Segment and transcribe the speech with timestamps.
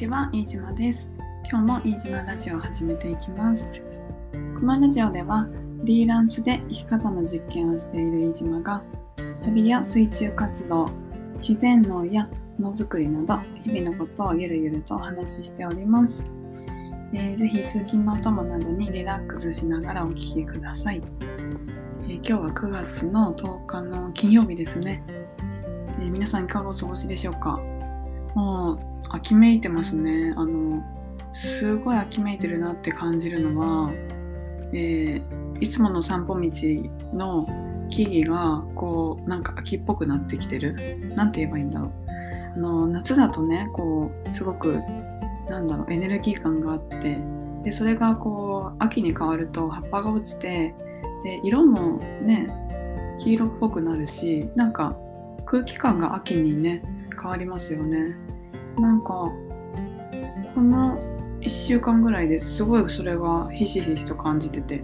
[0.00, 1.12] ちは、飯島です。
[1.50, 3.70] 今日も飯島ラジオを始めていきます。
[4.54, 5.50] このラジオでは、フ
[5.84, 8.82] リーランスで生き方の実験をしている飯島が、
[9.44, 10.88] 旅や水中活動、
[11.34, 12.26] 自然農や
[12.58, 16.24] ものづくりなど、日々のことをゆるゆるとお話ししております。
[17.12, 21.02] えーぜひ通勤のお供などにリラックスしながらお聞きください。
[22.04, 25.04] えー今日は9月の10日の金曜日ですね。
[25.98, 27.60] えー皆さんいかがお過ごしでしょうか？
[28.34, 28.78] もう
[29.10, 30.34] 秋めいてますね。
[30.36, 30.82] あの、
[31.32, 33.92] すごい秋めいてるなって感じるのは、
[34.72, 36.50] えーいつもの散歩道
[37.12, 37.46] の
[37.90, 40.74] 木々がこうなんか秋っぽくなってきてる。
[41.14, 41.92] なんて言えばいいんだろう。
[42.56, 44.80] あの夏だとね、こうすごく
[45.50, 47.18] なんだろうエネルギー感があって、
[47.62, 50.74] でそれがこう秋に変わると葉っぱが落ちて、
[51.24, 52.48] で色もね
[53.18, 54.96] 黄色っぽくなるし、なんか
[55.44, 56.82] 空気感が秋にね
[57.20, 58.16] 変わりますよね。
[58.78, 59.06] なんか
[60.54, 60.98] この
[61.40, 64.82] 1週間ぐらいですごいそれがひしひしと感じてて。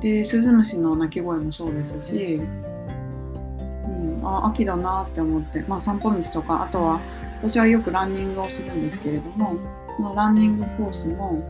[0.00, 7.00] でスズムシの鳴き声もそうですし、うん、あ秋だなって思って、まあ、散歩道とかあとは
[7.40, 9.54] 私はよくランニングをするんですけれども
[9.94, 11.44] そのランニングコースも、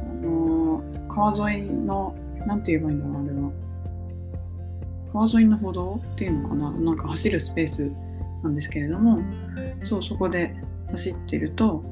[0.00, 3.52] あのー川沿いのなんて言えばいいんだろうあれは。
[5.12, 6.72] 川沿いの歩道っていうのかな？
[6.72, 7.92] なんか走るスペース
[8.44, 9.20] なんですけれども
[9.82, 10.54] そうそこで
[10.90, 11.82] 走ってると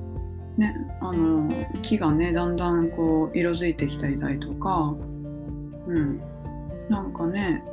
[0.56, 1.48] ねあの
[1.82, 4.94] 木がねだんだんこう色づいてきたりだとか
[5.88, 6.20] うん。
[6.88, 7.64] なんかね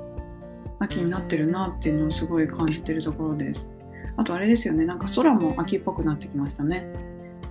[0.80, 3.72] 秋になってるなっていうのをすごい感じてるところです。
[4.16, 6.88] あとあれですよねなんか空も秋っぽくなってきましたね。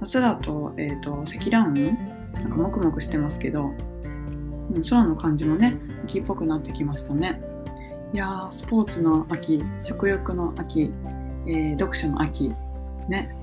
[0.01, 1.93] 夏だと,、えー、と積乱雲
[2.33, 3.73] なんかもくもくしてますけど、
[4.73, 7.43] うん、空の感じもね秋っぽくなってきましたね。
[8.15, 10.91] いやースポーツの秋食欲の秋、
[11.47, 12.55] えー読書の秋。
[13.09, 13.35] ね。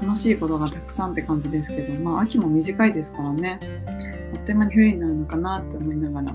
[0.00, 3.60] 楽しいことがたくさんって感じですけどまあ秋も短いですからね。
[4.34, 6.32] あっという間に冬になるのかなって思いながら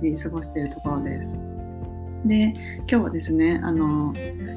[0.00, 1.36] 日々過ごしているところです。
[2.24, 4.12] で今日はですねあの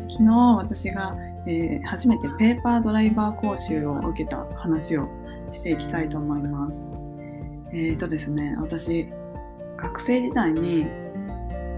[0.10, 5.08] 昨日私が、えー初めてペーパードライバー講習を受けた話を
[5.52, 6.84] していきたいと思います。
[7.72, 9.08] えーとですね私
[9.78, 10.88] 学生時代に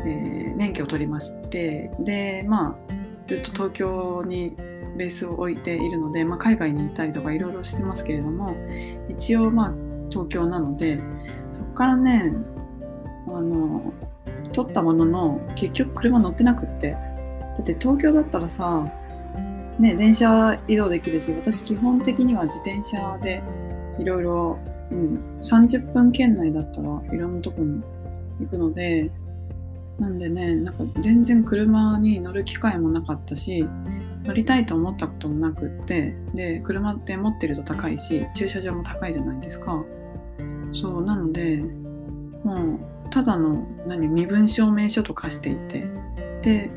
[0.05, 2.93] えー免許を取りましてでまあ
[3.29, 4.55] ずっと東京に
[4.97, 8.55] ベースを置いているので、まあ、海外に行ったりとかいろいろしてますけれども
[9.07, 9.73] 一応まあ
[10.09, 10.99] 東京なので
[11.51, 12.33] そこからね
[13.27, 13.93] あの
[14.51, 16.97] 取ったものの結局車乗ってなくって。
[17.59, 18.85] だって東京だったらさ
[19.79, 23.43] ね電車移動できるし私基本的には自転車で
[23.99, 24.59] いろいろ
[25.41, 27.81] 30分圏内だったらいろんなとこに
[28.39, 29.11] 行くので
[29.99, 33.67] なんでね、なんか全然車に乗る機会もなかったし、
[34.23, 39.83] 乗りたいと思ったこともなくって、で、車って持ってると高いし、駐車場も高いじゃないですか。
[40.71, 41.63] そう、なので、
[42.43, 45.87] もう、ただの、何、身分証明書と化していて、
[46.41, 46.71] で、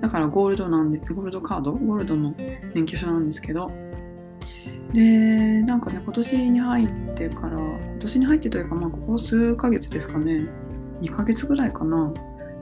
[0.00, 2.34] だからゴールドなんで、ゴールドカードゴールドの
[2.74, 3.70] 免許証なんですけど、
[4.92, 10.46] で、なんかね、今年に入ってから、今年に入ってというか、まあ、ここ数ヶ月ですかね、
[11.00, 12.12] 2ヶ月ぐらいかな、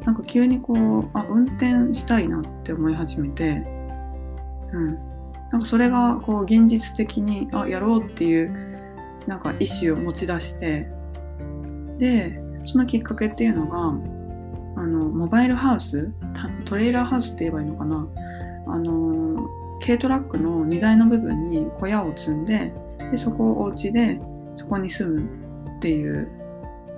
[0.04, 3.64] なんか急にこうあ運転したいなって思い始めて、
[4.72, 4.86] うん、
[5.50, 8.72] なんかそれがこう現実的にあやろうっていう
[9.26, 10.88] なんか意思を持ち出して
[11.98, 16.10] でそのきっかけっていうのがあのモバイルハウス
[16.64, 18.06] トレーラーハウスって言えばいいのかな。
[18.66, 19.48] あの
[19.80, 22.72] 軽トラックの荷台の部分に小屋を積んで
[23.10, 24.20] でそこをお家で
[24.54, 26.28] そこに住むっていう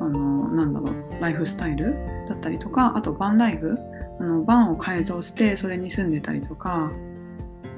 [0.05, 1.95] あのなんだろうライフスタイル
[2.29, 3.79] だったりとかあとバンライフ
[4.21, 6.91] あのバンを改造してそれに住んでたりとか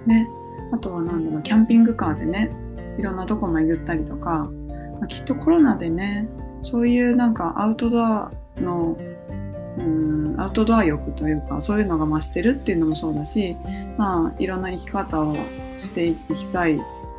[0.06, 0.28] ね。
[0.72, 2.50] あとはなんだろうキャンピングカーでね
[2.98, 4.48] いろんなとこ巡ったりとか、
[4.94, 6.28] まあきっとコロナでね
[6.62, 8.96] そういうなんかアウトドアの
[9.78, 13.56] うんアウトドア欲というかそういうのが増してるっていうのもそうだし
[13.98, 15.34] まあいろんな生き方を
[15.78, 16.76] していきたい、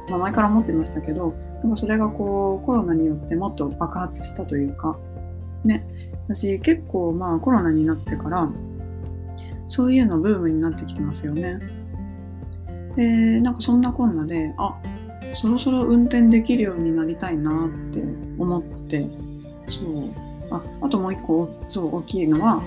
[0.09, 4.97] まあ、前から思ってましたけどなんかそれがこうコロナによってもっと爆発したというか
[5.63, 5.85] ね。
[6.27, 8.49] 私結構まあコロナになってから
[9.65, 11.59] そういうのブームになってきてますよね。
[12.95, 14.75] でなんかそんなこんなであ
[15.33, 18.01] そろそろ運転できるようになりたいなって
[18.37, 19.07] 思って
[19.69, 20.11] そう。
[20.51, 22.61] ああともう一個そう大きいのは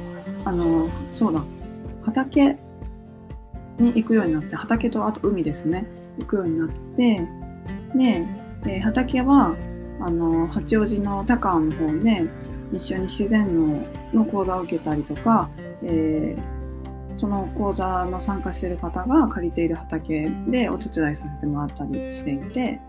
[0.45, 1.43] あのそうだ。
[2.03, 2.57] 畑
[3.79, 5.87] に行くようになって畑とあと海ですね。
[6.19, 7.29] 行くようになって
[7.95, 8.27] で
[8.65, 9.55] で畑は
[10.01, 12.25] あの八王子の高尾の方で
[12.73, 15.51] 一緒に自然農の講座を受けたりとか、
[15.83, 16.61] えー
[17.15, 22.81] その講座の参加している方が借りている畑でお手伝いさせてもらったりしていて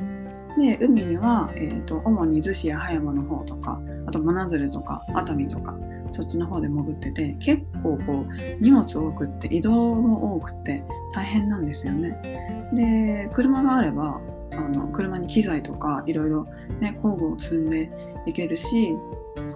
[0.58, 5.76] で海には、えーと、主に逗子や葉山の方とかあと真鶴とか熱海とか
[6.12, 10.84] そっちの方で潜ってて結構こう荷物多くって移動も多くて
[11.14, 12.70] 大変なんですよね。
[12.74, 14.20] で車があれば
[14.54, 16.48] あの車に機材とかいろいろ
[16.80, 17.90] ね工具を積んで
[18.26, 18.96] いけるし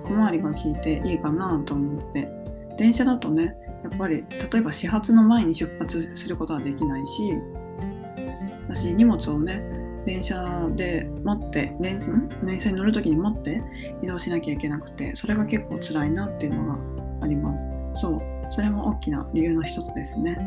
[0.03, 2.29] 小回りが効いていいかなと思って。
[2.77, 7.39] 電車だとねやっぱり例えば始発の前に出発することはできないし
[8.67, 9.63] 私荷物をね
[10.05, 13.61] 電車で持って電車に乗る時に持って
[14.03, 16.77] 移動しなきゃいけなくてそれが結構辛いなっていうのが
[17.21, 17.67] あります。
[17.93, 18.21] そう。
[18.51, 20.37] それも大きな理由の一つですね。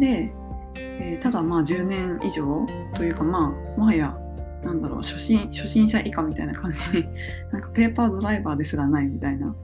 [0.00, 0.32] で、
[1.00, 4.16] えー、ただまあ10年以上というかまあもはや
[4.62, 7.06] なんだろう初心初心者以下みたいな感じに
[7.52, 9.54] なんかペーパードライバーですらないみたいな、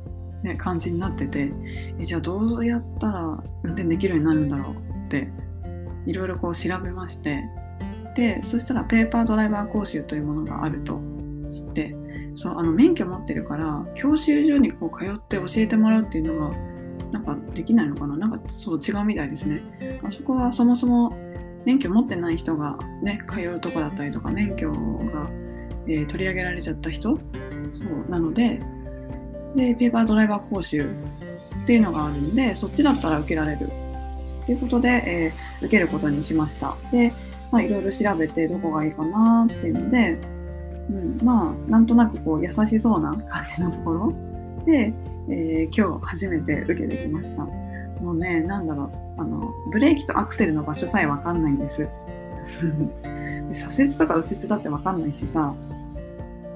[0.42, 1.52] ね、感じになってて
[1.98, 5.32] えじゃあどうやったら運転できるようになるんだろうって
[6.06, 7.42] いろいろこう調べまして
[8.14, 11.00] でそしたらペーパードライバー講習というものがあると
[11.50, 11.96] 知って
[12.34, 16.56] そうあの免許持ってるから教習所にこう通って教えてもらうっていうのが
[17.10, 18.16] なんかできないのかな？
[18.16, 19.62] なんかそう違うみたいですね。
[20.02, 21.12] あそこはそもそも
[21.64, 25.30] 免許持ってない人がね通うとこだったりとか免許が、
[25.86, 27.16] えー、取り上げられちゃった人？
[27.16, 27.24] そ
[27.84, 28.60] うなので
[29.54, 30.90] でペーパードライバー講習
[31.62, 33.70] っていうのがあるんでそっちだったら受けられる。
[34.46, 36.76] ということで、えー、受けることにしました。
[36.90, 37.12] で
[37.52, 40.16] まあ、いろいろ調べてどこがいいかなっていうので、
[40.88, 44.12] うん、まあなんとなくこう優しそうな感じのところ
[44.64, 44.92] で、
[45.28, 47.42] えー、今日初めて受けてきました。
[48.02, 51.88] もうね、なんだろう、あの、ブレーキとアクセルの場所さえわかんないんです。
[53.52, 55.54] 左折とか右折だってわかんないしさ、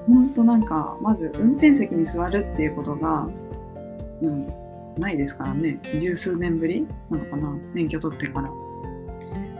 [0.07, 3.27] ほんとなんか、まず運転席に座るっていうことが、
[4.21, 4.47] うん、
[4.97, 5.79] ないですからね。
[5.97, 8.49] 十数年ぶりなのかな免許取ってから。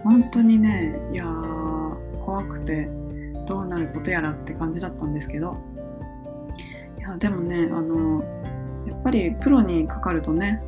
[0.06, 1.26] 本当にねいや
[2.24, 2.88] 怖くて
[3.48, 5.58] どうなることやらって感じだったんですけど
[7.08, 8.24] やでもねあの
[8.88, 10.62] やっぱりプロにかかるとね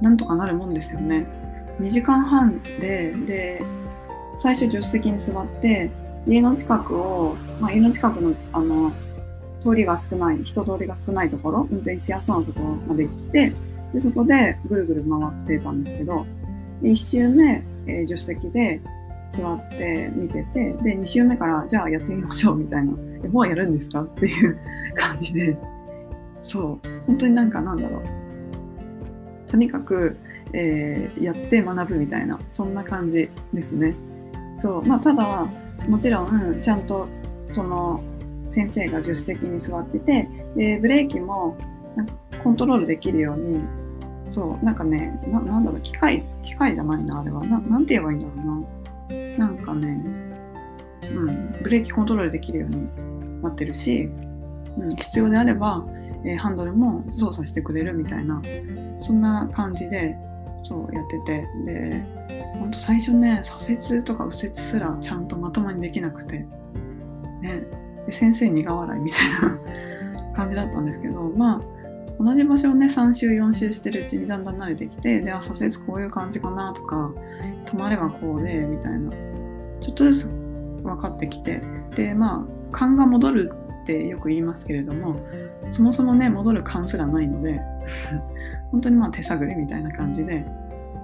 [0.00, 1.26] なんとかなるもんですよね。
[1.80, 3.62] 2時間半でで
[4.36, 5.90] 最初助手席に座って
[6.26, 8.92] 家の近くを、まあ、家の近くのあの
[9.60, 13.52] 通りが少ない人通りが少ないところ運転しやすそうなところまで行って
[13.92, 16.26] でそこでぐるぐる回ってたんですけど
[16.82, 18.80] 1周目えー、助手席で
[19.30, 22.92] 座って見てて、で、2週目からじゃあやってみましょうみたいな、
[23.24, 24.02] え、もうやるんですか？
[24.02, 24.58] っていう
[24.94, 25.56] 感じで、
[26.40, 28.02] そう、本当になんかなんだろう。
[29.46, 30.16] とにかく、
[30.52, 33.94] えー、やって学ぶみたいな、そんな感じですね。
[34.56, 35.46] そう、まあただ、
[35.88, 37.08] もちろん、ちゃんと、
[37.48, 38.02] その、
[38.48, 41.56] 先生が助手席に座ってて、で、ブレーキも、
[42.42, 43.60] コントロールできるように
[44.26, 44.64] そう。
[44.64, 45.80] なんかねななんだろう。
[45.80, 47.44] 機械機械じゃないなあれは。
[47.44, 48.79] ななんて言えばいいんだろうな。
[49.40, 49.88] なんかね
[51.10, 54.10] うんブレーキコントロールできるようになってるし、
[54.78, 55.84] うん、必要であれば、
[56.24, 58.40] えー、ハンドルも操作してくれるみたいな
[58.98, 60.14] そんな感じで
[60.62, 62.04] そうやっててで
[62.58, 66.46] ほんと最初ね左折とか右折すらちゃんとまともにできなくて
[67.40, 67.64] ね
[68.04, 71.62] で先生苦笑いみたいな感じだったんですけどまあ
[72.22, 77.10] 同じ場所をね3周4周してるうちにだんだん慣れてきてであ左折こういう感じかなとか
[77.64, 79.29] 止まればこうでみたいな
[79.80, 80.28] ちょっとずつ
[80.82, 81.62] 分かってきて
[81.94, 85.20] でまあ勘が戻るってよく言いますけれども
[85.70, 87.60] そもそもね戻る勘すらないので
[88.70, 90.46] 本当にまあ手探りみたいな感じで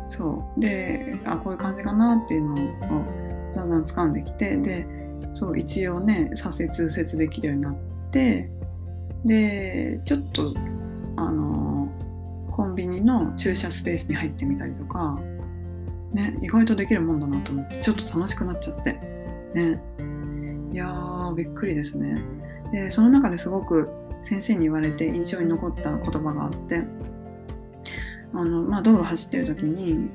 [0.08, 0.60] そう。
[0.60, 2.56] であこういう感じかなっていうのを
[3.56, 4.86] だんだん掴んできてで
[5.32, 7.74] そう一応ね左折右折できるようになっ
[8.10, 8.50] て
[9.24, 10.54] でちょっと
[11.16, 11.88] あの
[12.50, 15.18] コンビニの駐車スペースに入ってみたりとか、
[16.12, 18.92] ね、意外とできるもんだなと思ってちょっと楽しくなっちゃって。
[19.54, 19.82] ね。
[20.72, 22.22] いやーびっくりですね。
[22.72, 23.88] でその中ですごく
[24.22, 26.82] 先生に言われて印象に残った言葉があって
[28.32, 30.10] あの、まあ、道路走ってる時に、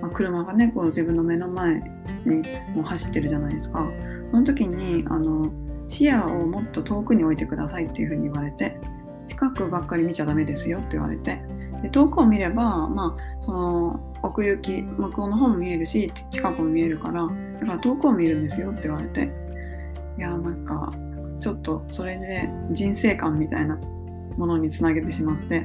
[0.00, 1.82] まあ、車がねこう自分の目の前
[2.24, 2.42] に
[2.74, 3.90] もう走ってるじゃないですか。
[4.30, 5.50] その時にあの
[5.86, 8.78] 視野をもっと遠くに置いてくださいっていうふうに言われて
[9.26, 11.42] 近くばっかり見ちゃダメですよって言われて
[11.82, 19.30] で遠くを見れば、まあ、その奥行き向こうの方も見えるし近くも見えるからだから遠くを見るんですよって言われて。
[20.18, 20.92] いやなんか
[21.40, 23.78] ちょっとそれで人生観みたいな
[24.36, 25.64] ものにつなげてしまって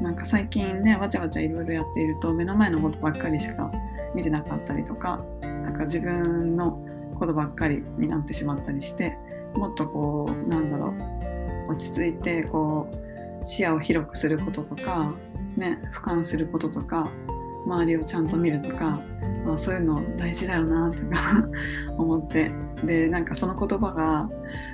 [0.00, 3.72] なんか最近ねわちゃわちゃいろいろやっていると目の前のことばっかりしか
[4.14, 6.80] 見てなかったりとかなんか自分の
[7.18, 9.18] ことばっかりになってしまったりして
[9.54, 10.94] もっとこうなんだろ
[11.68, 13.11] う落ち着いてこう
[13.44, 15.12] 視野を広くすることとか、
[15.56, 17.10] ね、俯瞰することとか
[17.66, 19.00] 周りをちゃんと見るとか、
[19.44, 21.48] まあ、そういうの大事だよなとか
[21.96, 22.52] 思って。
[22.84, 24.28] でなんかその言葉が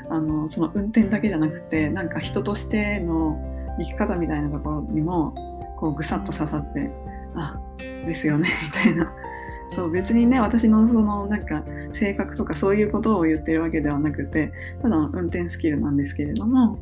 [0.09, 3.39] あのその運転だけじゃなくてなんか人としての
[3.79, 5.35] 生き方みたいなところにも
[5.77, 6.91] こうぐさっと刺さって
[7.35, 7.61] あ
[8.07, 9.13] ですよね みたいな。
[9.71, 16.79] そう別にね私のそのなんか性格とかそういうことを言ってるわけではなくてただの運転スキルなんですけれども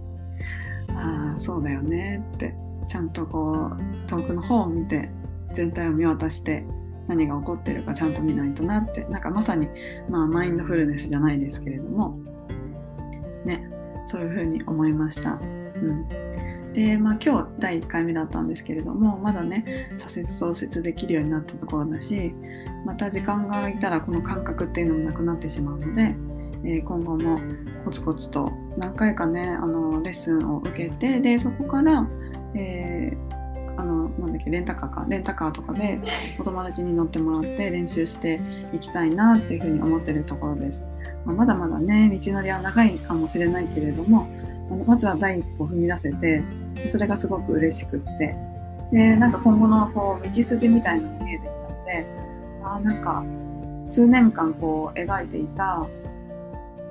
[0.94, 2.54] ああそうだよねって
[2.86, 5.10] ちゃんとこう遠くの方を見て
[5.52, 6.64] 全体を見渡して
[7.06, 9.68] 何が起こってるかちゃんと見ないとなってなんかまさに、
[10.08, 12.18] まあ、マインドフルネスじゃないですけれども
[13.44, 13.68] ね
[14.06, 15.32] そういうふうに思いました。
[15.32, 16.08] うん
[16.76, 22.34] で、まあ、今日第1回目だったんですけれどもまだね左折創設できるようになったところだし
[22.84, 26.14] また時間が空いたらこの感覚っていうのもなくなってしまうので、
[26.66, 27.38] えー、今後も
[27.84, 32.06] コツコツと何回かねあのレッスンを受けてでそこから、
[32.54, 36.00] えー、あのなんだっけレンタカーかレンタカーとかで
[36.40, 38.40] お友達に乗ってもらって練習して
[38.72, 40.86] いきたいなっていうふうに思ってるところです。
[41.24, 44.28] まあ、まだまだね道のりは長いかもしれないけれども
[44.86, 46.42] まずは第一歩踏み出せて
[46.86, 48.36] それがすごく嬉しくって
[48.92, 52.06] でなんか今後のこう道筋みたいなのが見えてきたので
[52.64, 53.24] あなんか
[53.84, 55.86] 数年間こう描いていた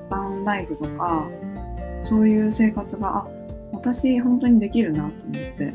[0.09, 1.27] バンライフとか
[2.01, 3.27] そういう生活があ
[3.71, 5.73] 私本当にできるなと思って、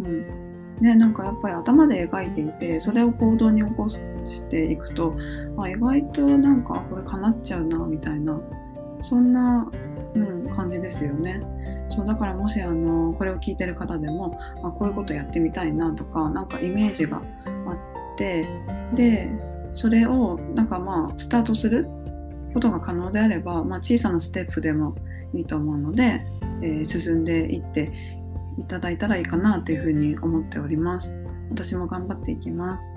[0.00, 0.46] うん
[0.80, 4.02] ね、なんかやっぱり頭で描いていてそれを行動に起こし
[4.48, 5.16] ていくと
[5.58, 8.38] あ意外となんかこれ叶っちゃうなみたいな
[9.00, 9.70] そんな、
[10.14, 11.40] うん、感じですよね。
[11.88, 18.46] そうだからもしあのこれを聞いてる方でもあこういうことやってみたいなとかなんかイメージがあって
[18.94, 19.30] で
[19.72, 21.88] それをなんかまあスタートする
[22.56, 24.96] ことが可能であれば、まあ、小さなステップでも
[25.34, 26.22] いいと思うので、
[26.62, 27.92] えー、進んでいって
[28.58, 31.14] いただいたらいいかなというふうに思っております。
[31.50, 32.94] 私も頑張っていきます。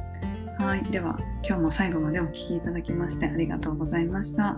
[0.60, 0.84] はい。
[0.84, 4.56] では、今日も最後までお聴きいただきましてありがとうございました。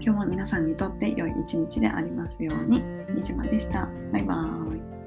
[0.00, 2.82] 日も皆さんにとって良い一日でありますように。
[3.14, 3.88] にじまでした。
[4.12, 5.05] バイバーイ。